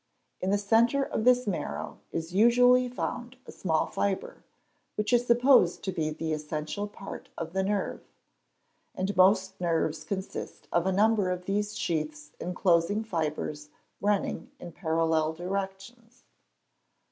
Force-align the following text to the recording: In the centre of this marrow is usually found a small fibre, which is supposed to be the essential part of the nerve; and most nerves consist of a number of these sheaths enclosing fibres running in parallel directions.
In 0.39 0.49
the 0.49 0.57
centre 0.57 1.03
of 1.03 1.25
this 1.25 1.45
marrow 1.45 1.99
is 2.11 2.33
usually 2.33 2.89
found 2.89 3.37
a 3.45 3.51
small 3.51 3.85
fibre, 3.85 4.43
which 4.95 5.13
is 5.13 5.27
supposed 5.27 5.83
to 5.83 5.91
be 5.91 6.09
the 6.09 6.33
essential 6.33 6.87
part 6.87 7.29
of 7.37 7.53
the 7.53 7.61
nerve; 7.61 8.01
and 8.95 9.15
most 9.15 9.61
nerves 9.61 10.03
consist 10.03 10.67
of 10.71 10.87
a 10.87 10.91
number 10.91 11.29
of 11.29 11.45
these 11.45 11.77
sheaths 11.77 12.31
enclosing 12.39 13.03
fibres 13.03 13.69
running 14.01 14.49
in 14.59 14.71
parallel 14.71 15.33
directions. 15.33 16.23